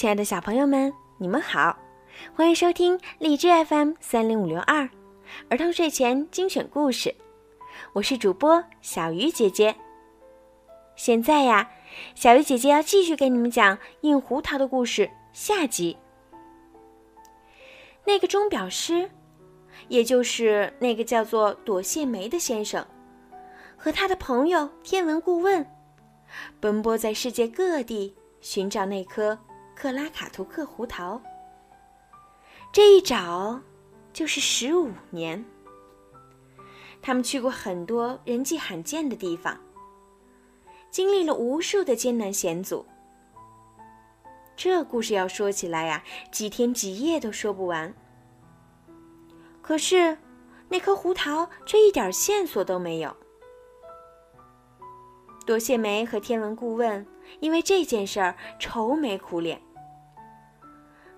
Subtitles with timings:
[0.00, 1.78] 亲爱的小朋友们，你们好，
[2.34, 4.88] 欢迎收听荔枝 FM 三零五六二
[5.50, 7.14] 儿童睡前精选故事。
[7.92, 9.76] 我是主播小鱼姐姐。
[10.96, 11.70] 现在呀，
[12.14, 15.98] 小鱼姐姐要继续给你们讲印胡桃的故事下集。
[18.06, 19.10] 那个钟表师，
[19.88, 22.82] 也就是那个叫做朵谢梅的先生，
[23.76, 25.70] 和他的朋友天文顾问，
[26.58, 29.38] 奔波在世界各地寻找那颗。
[29.74, 31.20] 克拉卡图克胡桃，
[32.72, 33.60] 这一找
[34.12, 35.44] 就是十五年。
[37.02, 39.58] 他们去过很多人迹罕见的地方，
[40.90, 42.84] 经历了无数的艰难险阻。
[44.54, 47.94] 这故事要说起来呀，几天几夜都说不完。
[49.62, 50.18] 可是，
[50.68, 53.16] 那颗胡桃却一点线索都没有。
[55.46, 57.04] 多谢梅和天文顾问
[57.40, 59.60] 因为这件事儿愁眉苦脸。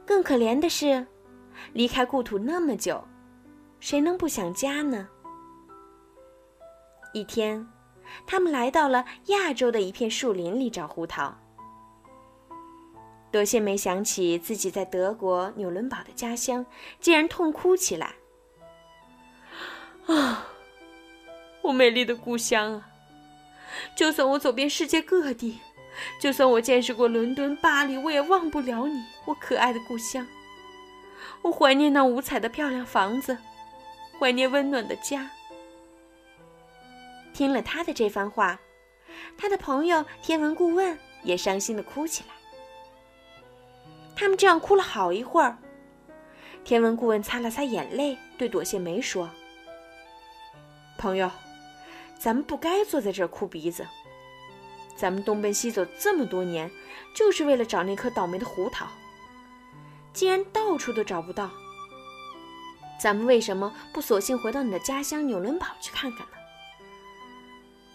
[0.06, 1.06] 更可怜的是，
[1.72, 3.06] 离开故土那么久，
[3.81, 5.08] 谁能不想家呢？
[7.12, 7.67] 一天，
[8.27, 11.39] 他们来到了亚洲的一片树林里找胡桃。
[13.30, 16.67] 多谢梅想起自己在德国纽伦堡的家乡，
[17.00, 18.14] 竟然痛哭起来。
[20.06, 20.47] 啊，
[21.62, 22.89] 我美丽的故乡啊！
[23.97, 25.61] 就算我走遍世界各地。
[26.19, 30.27] 就算我见识过伦敦、巴黎，我也忘不了你，我可爱的故乡。
[31.43, 33.37] 我怀念那五彩的漂亮房子，
[34.19, 35.31] 怀念温暖的家。
[37.33, 38.59] 听了他的这番话，
[39.37, 42.35] 他的朋友天文顾问也伤心的哭起来。
[44.15, 45.59] 他们这样哭了好一会儿，
[46.65, 49.29] 天文顾问擦了擦眼泪，对朵谢梅说
[50.98, 51.31] ：“朋友，
[52.19, 53.87] 咱们不该坐在这儿哭鼻子。”
[55.03, 56.70] 咱们东奔西走这么多年，
[57.13, 58.86] 就是为了找那颗倒霉的胡桃。
[60.13, 61.51] 既然到处都找不到，
[63.01, 66.33] 咱们为什么不索性回到你的家乡纽伦堡去看看呢？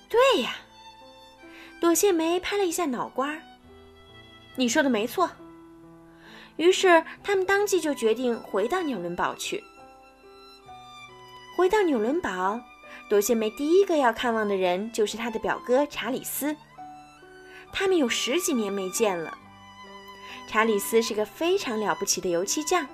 [0.10, 0.58] 对呀，
[1.80, 3.38] 朵谢梅拍了一下脑瓜。
[4.58, 5.30] 你说的没错。
[6.58, 9.64] 于是他们当即就决定回到纽伦堡去。
[11.56, 12.60] 回到纽伦堡，
[13.10, 16.54] 朵谢梅第一个要看望的人就是他的表哥查理斯。
[17.72, 19.38] 他们有十几年没见了。
[20.48, 22.88] 查理斯是个非常了不起的油漆匠，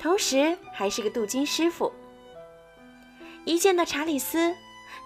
[0.00, 1.92] 同时还是个镀金师傅。
[3.44, 4.54] 一见到查理斯，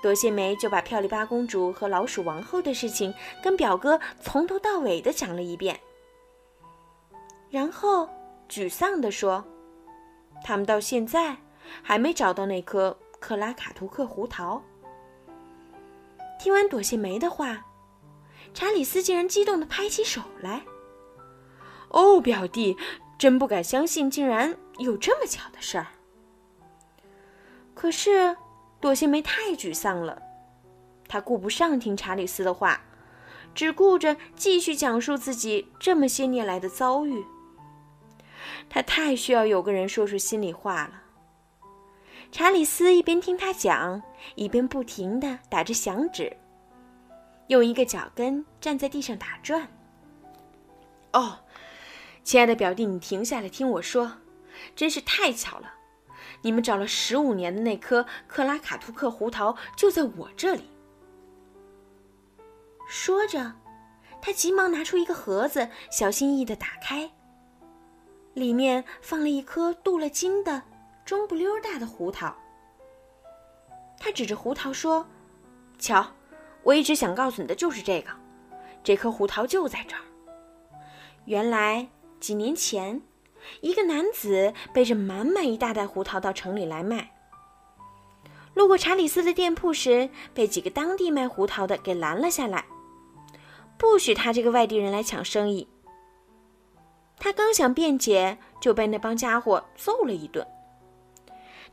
[0.03, 3.13] 朵谢梅就把漂丽八公主和老鼠王后的事情
[3.43, 5.81] 跟表哥从头到尾的讲了一遍，
[7.51, 8.09] 然后
[8.49, 9.43] 沮丧地说
[10.45, 11.37] ：“他们到现在
[11.83, 14.63] 还没找到那颗克拉卡图克胡桃。”
[16.39, 17.65] 听完朵谢梅的话。
[18.55, 20.63] 查理斯竟然激动地拍起手来。
[21.91, 22.77] 哦，表弟，
[23.19, 25.87] 真不敢相信，竟然有这么巧的事儿。
[27.75, 28.37] 可是，
[28.81, 30.21] 朵谢梅太沮丧了，
[31.07, 32.81] 她顾不上听查理斯的话，
[33.55, 37.25] 只顾着继续讲述自己这么些年来的遭遇。
[38.69, 41.03] 她太需要有个人说说心里话了。
[42.31, 44.03] 查理斯一边听他讲，
[44.35, 46.37] 一边不停地打着响指。
[47.49, 49.69] 用一个脚跟站在地上打转。
[51.13, 51.41] 哦，
[52.23, 54.13] 亲爱的表弟，你停下来听我说，
[54.77, 55.73] 真是太巧了，
[56.43, 60.71] 你们找了十五年的那颗克拉卡图克胡桃就在我这里。
[62.87, 63.55] 说着，
[64.21, 67.11] 他急忙拿出一个盒子，小心翼翼的打开，
[68.35, 70.63] 里面放了一颗镀了金的
[71.05, 72.37] 中不溜大的胡桃。
[73.99, 75.07] 他指着胡桃说
[75.81, 76.07] ：“瞧。”
[76.63, 78.11] 我一直想告诉你的就是这个，
[78.85, 80.03] 这颗胡桃就在这儿。
[81.25, 81.89] 原来
[82.21, 83.01] 几年前，
[83.61, 87.11] 一个男子背着满满一大袋胡桃到城里来卖。
[88.55, 92.65] 路过查理斯的店铺时，被几个当地卖胡桃的给拦了下来，
[93.79, 95.69] 不许他这个外地人来抢生意。
[97.19, 100.47] 他刚想辩解，就被那帮家伙揍了一顿。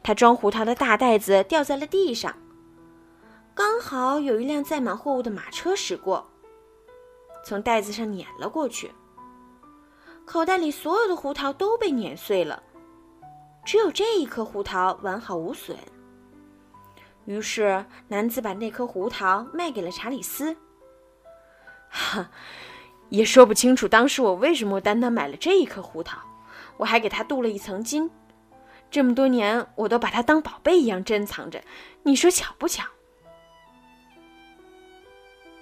[0.03, 2.35] 他装胡桃的大袋子掉在了地上。
[3.55, 6.29] 刚好有一辆载满货物的马车驶过，
[7.45, 8.91] 从袋子上碾了过去。
[10.25, 12.61] 口袋里所有的胡桃都被碾碎了，
[13.63, 15.77] 只有这一颗胡桃完好无损。
[17.23, 20.57] 于是男子把那颗胡桃卖给了查理斯。
[21.87, 22.29] 哈，
[23.07, 26.19] 也说不清楚当时我为什么单单买了这一颗胡桃，
[26.75, 28.11] 我还给他镀了一层金。
[28.91, 31.63] 这么多年，我都把它当宝贝一样珍藏着。
[32.03, 32.83] 你说巧不巧？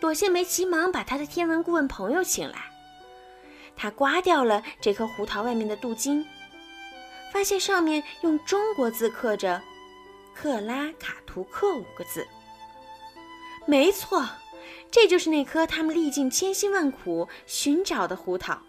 [0.04, 2.58] 朵谢梅急忙把她的天文顾问朋友请来，
[3.74, 6.28] 他刮掉了这颗胡桃外面的镀金，
[7.32, 9.62] 发现上面用中国字刻着
[10.36, 12.28] “克拉卡图克”五个字。
[13.66, 14.28] 没错，
[14.92, 18.62] 这就是那颗他们历尽千辛万苦寻找的胡桃。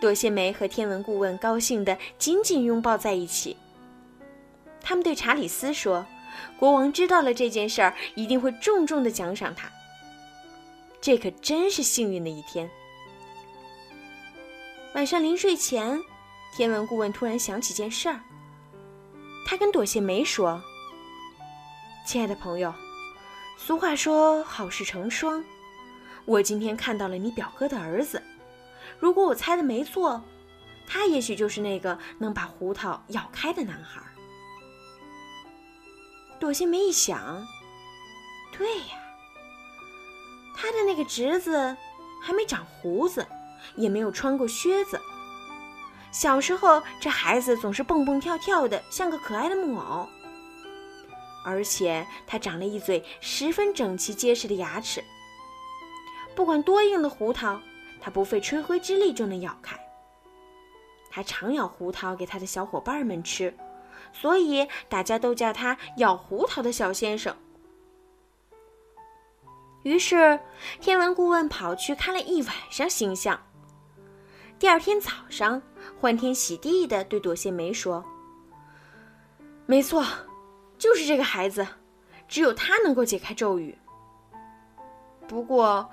[0.00, 3.56] 朵谢梅和天文顾问高兴地紧紧拥抱在一起。
[4.80, 6.06] 他们对查理斯说
[6.58, 9.70] ：“国王知道了这件事儿，一定会重重的奖赏他。
[11.00, 12.68] 这可真是幸运的一天。”
[14.94, 16.00] 晚上临睡前，
[16.56, 18.20] 天文顾问突然想起件事儿。
[19.46, 20.60] 他跟朵谢梅说
[22.04, 22.74] ：“亲爱的朋友。”
[23.56, 25.44] 俗话说好事成双，
[26.24, 28.22] 我今天看到了你表哥的儿子。
[28.98, 30.22] 如果我猜的没错，
[30.86, 34.00] 他也许就是那个能把胡桃咬开的男孩。
[36.38, 37.46] 朵西梅一想，
[38.56, 38.96] 对呀，
[40.54, 41.76] 他的那个侄子
[42.22, 43.26] 还没长胡子，
[43.74, 45.00] 也没有穿过靴子。
[46.12, 50.08] 小时候，这孩子总是蹦蹦跳跳的，像个可爱的木偶。
[51.44, 55.02] 而且他长了一嘴十分整齐结实的牙齿，
[56.34, 57.60] 不管多硬的胡桃，
[58.00, 59.78] 他不费吹灰之力就能咬开。
[61.10, 63.56] 他常咬胡桃给他的小伙伴们吃，
[64.12, 67.36] 所以大家都叫他“咬胡桃的小先生”。
[69.84, 70.40] 于是，
[70.80, 73.40] 天文顾问跑去看了一晚上星象。
[74.58, 75.62] 第二天早上，
[76.00, 78.04] 欢天喜地地对朵谢梅说
[79.66, 80.04] ：“没错。”
[80.78, 81.66] 就是这个孩子，
[82.28, 83.76] 只有他能够解开咒语。
[85.26, 85.90] 不过，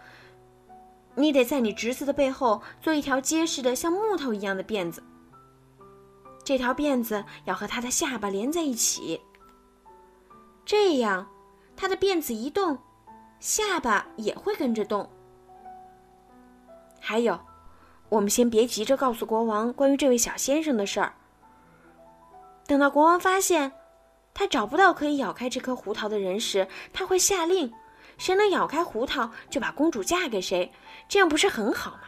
[1.15, 5.03] 你得在你侄子的背后做一条结实的像木头一样的辫子。
[6.45, 9.19] 这条辫子要和他的下巴连在一起，
[10.63, 11.27] 这样
[11.75, 12.77] 他的辫子一动，
[13.42, 15.09] 下巴也会跟着动。
[17.01, 17.38] 还有，
[18.07, 21.13] 我们先别急着告诉国王关于这位小先生的事儿。
[22.65, 23.74] 等到国王发现。
[24.38, 27.74] 他找不到可以咬开这颗胡桃的人时，他会下令，
[28.18, 30.74] 谁能咬开胡桃，就把公主嫁给谁。
[31.07, 32.01] 这样不是很好吗？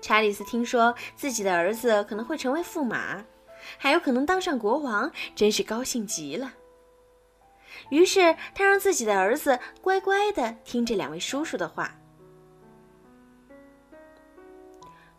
[0.00, 3.24] 查理斯听说自己的儿子可能会成为驸马，
[3.78, 6.52] 还有可能当上国王，真是高兴极了。
[7.90, 11.98] 于是他让自己的儿子乖乖的听这两位叔叔的话。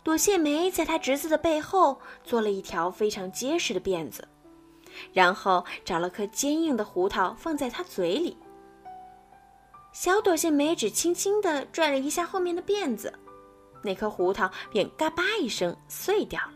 [0.03, 4.27] 朵谢梅在他侄子的背后做了一条非常结实的辫子。
[5.13, 8.35] 然后找了颗坚硬的胡桃放在他嘴里，
[9.91, 13.13] 小朵谢梅只轻轻地拽了一下后面的辫子，
[13.83, 16.53] 那颗胡桃便嘎巴一声碎掉了。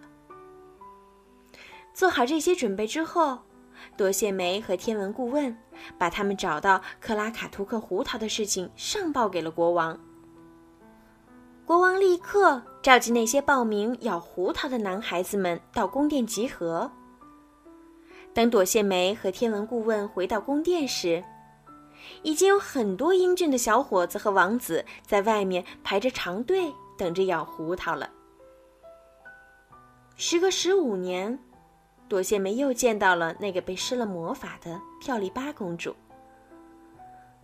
[1.93, 3.39] 做好这些准备之后，
[3.97, 5.55] 朵谢梅和天文顾问
[5.97, 9.99] 把他们找到克拉卡图克胡桃的事情上报给了国王。
[11.65, 16.91] 国王立刻召集那些报名咬胡桃的男孩子们到宫殿集合。
[18.33, 21.23] 等朵谢梅和天文顾问回到宫殿时，
[22.23, 28.07] 已经有很多英俊的小伙子和王子在外面排着长队等着咬胡桃了。
[30.15, 31.39] 时隔十五年，
[32.07, 35.95] 朵谢梅又见到了那个被施了魔法的跳丽巴公主。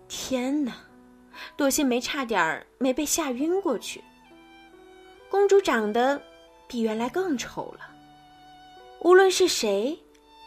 [0.08, 0.74] 天哪，
[1.56, 4.04] 朵谢梅差点儿没被吓晕过去。
[5.28, 6.22] 公主长得
[6.68, 7.90] 比原来更丑了，
[9.02, 9.98] 无论是谁。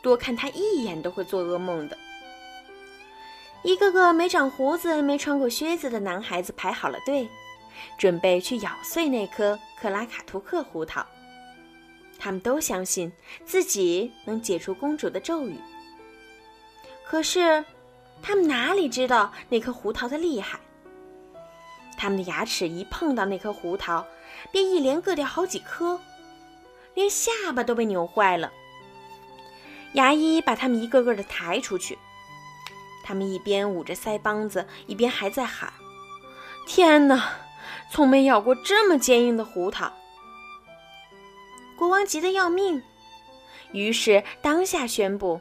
[0.03, 1.99] 多看他一眼都会做噩梦的。
[3.65, 7.29] 一个个没长胡子、没穿过靴子的男孩子排好了队，
[7.99, 11.05] 准备去咬碎那颗克拉卡图克胡桃。
[12.19, 13.11] 他们都相信
[13.45, 15.57] 自己能解除公主的咒语。
[17.07, 17.65] 可是，
[18.23, 20.61] 他们哪里知道那颗胡桃的厉害？
[21.97, 24.07] 他们的牙齿一碰到那颗胡桃，
[24.53, 26.01] 便一连硌掉好几颗，
[26.95, 28.53] 连下巴都被扭坏了。
[29.95, 31.99] 牙医把他们一个个的抬出去，
[33.03, 35.73] 他们一边捂着腮帮子，一边还在喊
[36.67, 37.33] ：“天哪，
[37.91, 39.93] 从没咬过这么坚硬的胡桃！”
[41.79, 42.83] 国王急得要命，
[43.73, 45.41] 于是当下宣布：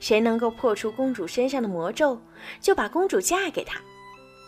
[0.00, 2.20] 谁能够破除公主身上的魔咒，
[2.60, 3.80] 就把公主嫁给他，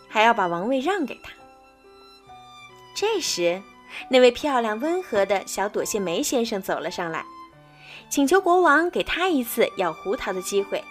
[0.09, 1.31] 还要把王位让给他。
[2.97, 3.63] 这时，
[4.09, 7.25] 那位漂亮温和的小朵谢梅先生走了上来。
[8.11, 10.85] 请求国王给他一次咬胡桃的机会。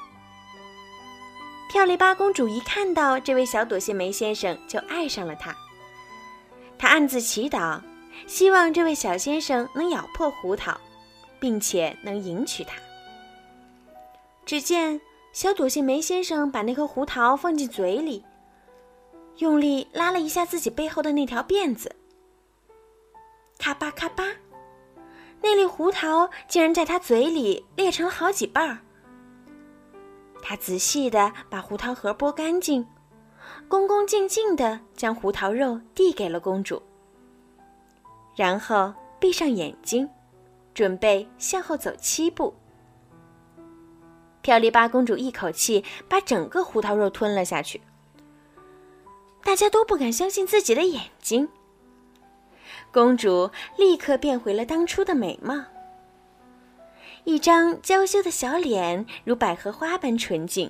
[1.72, 5.56] 漂亮巴公主一看到这位小朵谢梅先生，就爱上了他。
[6.84, 7.80] 他暗自祈祷，
[8.28, 10.78] 希望这位小先生能咬破胡桃，
[11.40, 12.76] 并且能迎娶她。
[14.46, 15.00] 只见
[15.32, 18.26] 小朵谢梅先生把那颗胡桃放进嘴里，
[19.38, 21.96] 用力拉了一下自己背后的那条辫子，
[23.58, 24.26] 咔吧咔吧，
[25.40, 28.80] 那粒胡桃竟然在他嘴里裂成了好几瓣儿。
[30.42, 32.86] 他仔细的把胡桃核剥干净，
[33.68, 36.82] 恭恭敬敬的将胡桃肉递给了公主，
[38.36, 40.10] 然后闭上眼睛，
[40.74, 42.54] 准备向后走七步。
[44.42, 47.82] 漂丽巴公主一口气把整个胡桃肉吞了下去，
[49.44, 51.48] 大家都不敢相信自己的眼睛。
[52.92, 55.64] 公主立刻变回了当初的美貌。
[57.24, 60.70] 一张娇羞的小脸，如百合花般纯净；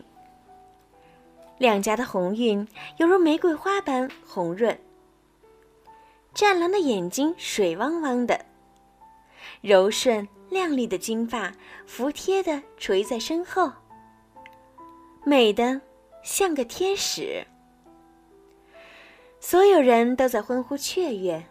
[1.63, 2.67] 两颊的红晕
[2.97, 4.75] 犹如玫瑰花般红润；
[6.33, 8.45] 湛蓝的眼睛水汪汪的，
[9.61, 11.53] 柔顺亮丽的金发
[11.87, 13.71] 服帖的垂在身后，
[15.23, 15.79] 美的
[16.21, 17.47] 像个天使。
[19.39, 21.45] 所有人都在欢呼雀跃，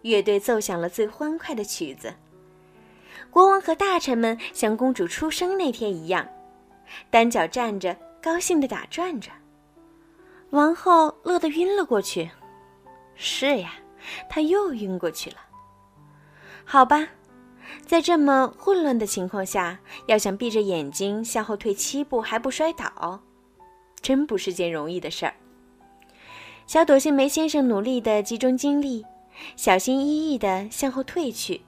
[0.00, 2.14] 乐队奏响了最欢快的曲子。
[3.28, 6.26] 国王和大臣们像公主出生那天一样，
[7.10, 9.30] 单脚站着，高兴的打转着。
[10.50, 12.30] 王后乐得晕了过去。
[13.14, 13.74] 是呀，
[14.28, 15.36] 她又晕过去了。
[16.64, 17.08] 好吧，
[17.84, 23.20] 在这么混乱的情况下，要想闭着眼睛向后退七步还不摔倒，
[24.00, 25.34] 真不是件容易的事儿。
[26.66, 29.04] 小朵心梅先生努力的集中精力，
[29.56, 31.60] 小心翼翼的向后退去。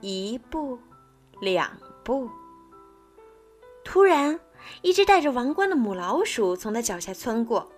[0.00, 0.78] 一步，
[1.40, 1.70] 两
[2.04, 2.30] 步。
[3.84, 4.38] 突然，
[4.82, 7.70] 一只戴着王冠的母老鼠从他脚下窜过，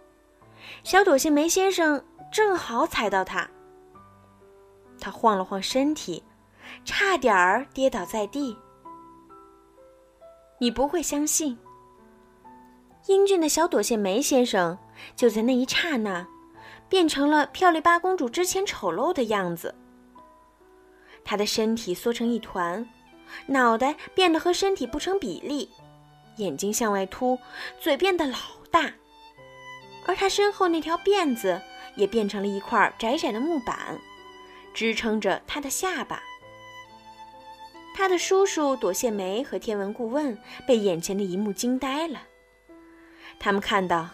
[0.84, 3.48] 小朵心梅先生正好踩到它。
[5.00, 6.22] 他晃了晃身体，
[6.84, 8.56] 差点儿跌倒在地。
[10.58, 11.58] 你不会相信，
[13.06, 14.78] 英俊的小朵线梅先生
[15.16, 16.24] 就在那一刹那，
[16.88, 19.74] 变成了漂丽八公主之前丑陋的样子。
[21.24, 22.88] 他的身体缩成一团，
[23.46, 25.68] 脑袋变得和身体不成比例，
[26.36, 27.38] 眼睛向外凸，
[27.80, 28.38] 嘴变得老
[28.70, 28.92] 大，
[30.06, 31.60] 而他身后那条辫子
[31.96, 33.98] 也变成了一块窄窄的木板，
[34.74, 36.22] 支撑着他的下巴。
[37.94, 40.36] 他的叔叔朵谢梅和天文顾问
[40.66, 42.22] 被眼前的一幕惊呆了，
[43.38, 44.08] 他们看到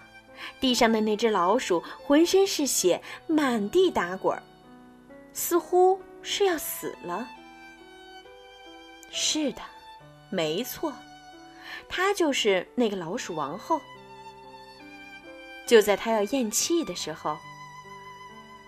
[0.60, 4.37] 地上的那只老鼠浑身是血，满地打滚，
[5.32, 6.00] 似乎……
[6.20, 7.26] 是要死了。
[9.08, 9.62] 是的，
[10.30, 10.92] 没错，
[11.88, 13.80] 她就是那个老鼠王后。
[15.66, 17.37] 就在她要咽气的时候，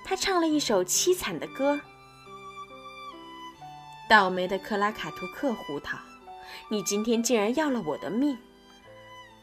[0.04, 1.80] 她唱了一首凄惨的歌
[4.08, 5.98] ：“倒霉的克拉卡图克胡桃，
[6.68, 8.36] 你今天竟然要了我的命！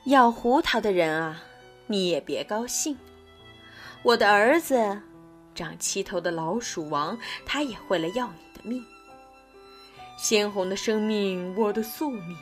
[0.05, 1.41] 要胡桃的人啊，
[1.87, 2.97] 你也别高兴，
[4.03, 5.01] 我的儿子。”
[5.55, 8.85] 长七头的老鼠王，他也会来要你的命。
[10.15, 12.37] 鲜红的生命，我的宿命。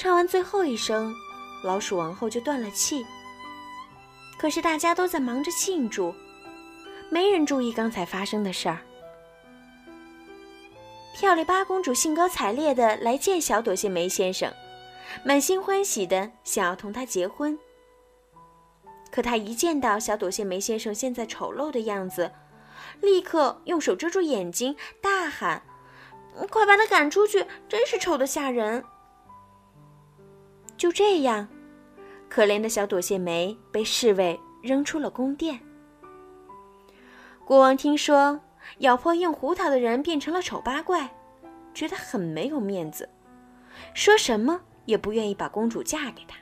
[0.00, 1.14] 唱完最后一声，
[1.62, 3.04] 老鼠王后就断了气。
[4.38, 6.14] 可是大家都在忙着庆祝，
[7.10, 8.78] 没人注意刚才发生的事儿。
[11.12, 14.50] 漂亮八公主兴高采烈的来见小朵谢梅先生，
[15.22, 17.58] 满心欢喜的想要同他结婚。
[19.10, 22.32] 可他一见到小朵谢梅先生现在丑陋的样子，
[23.02, 25.62] 立刻用手遮住眼睛，大喊
[26.48, 27.44] ：“快把他赶出去！
[27.68, 28.82] 真是丑的吓人！”
[30.80, 31.46] 就这样，
[32.30, 35.60] 可怜的小朵谢梅被侍卫扔出了宫殿。
[37.44, 38.40] 国王听说
[38.78, 41.14] 咬破硬胡桃的人变成了丑八怪，
[41.74, 43.06] 觉得很没有面子，
[43.92, 46.38] 说什么也不愿意把公主嫁给他。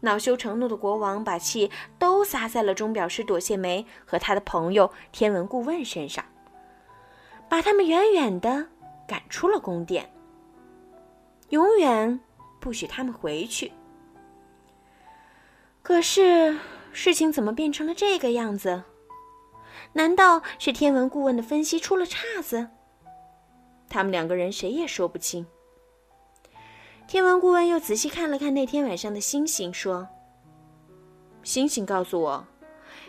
[0.00, 6.24] 恼羞成怒的国王把气都撒在了钟表师朵谢梅和他的朋友天文顾问身上，
[7.48, 8.66] 把他们远远的
[9.06, 10.12] 赶出了宫殿，
[11.50, 12.18] 永远
[12.60, 13.72] 不许他们回去。
[15.82, 16.58] 可是
[16.92, 18.84] 事情怎么变成了这个样子？
[19.94, 22.68] 难道是天文顾问的分析出了岔子？
[23.88, 25.46] 他们两个人谁也说不清。
[27.08, 30.06] 天文顾问又仔细看了看那天晚上的星星，说
[31.42, 32.46] ：“星星告诉我，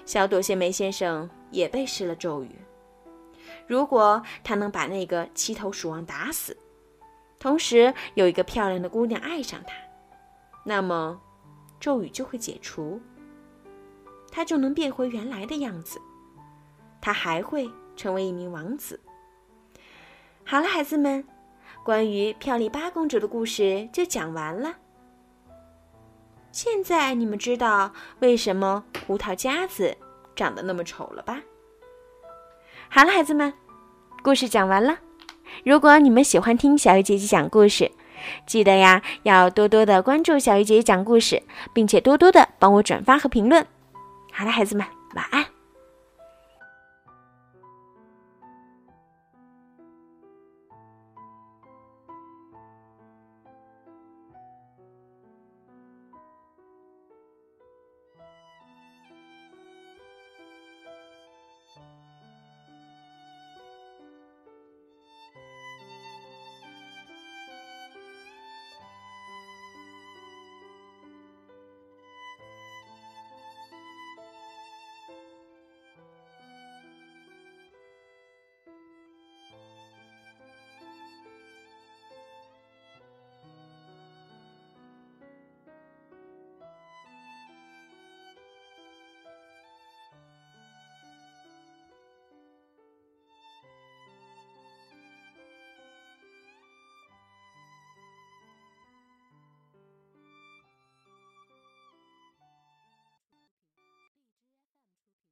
[0.07, 2.55] 小朵谢梅先生也被施了咒语。
[3.67, 6.57] 如果他能把那个七头鼠王打死，
[7.41, 9.73] 同时有一个漂亮的姑娘爱上他，
[10.63, 11.19] 那么
[11.79, 13.01] 咒语就会解除，
[14.31, 15.99] 他就能变回原来的样子，
[17.01, 18.99] 他还会成为一名王子。”
[20.45, 21.25] 好了，孩子们。
[21.83, 24.75] 关于漂亮八公主的故事就讲完了。
[26.51, 29.97] 现在你们知道为什么胡桃夹子
[30.35, 31.41] 长得那么丑了吧？
[32.87, 33.51] 好了，孩子们，
[34.21, 34.95] 故事讲完了。
[35.63, 37.91] 如果你们喜欢听小鱼姐姐讲故事，
[38.45, 41.41] 记得呀，要多多的关注小鱼姐姐讲故事，
[41.73, 43.65] 并且多多的帮我转发和评论。
[44.31, 45.50] 好了，孩子们，晚安。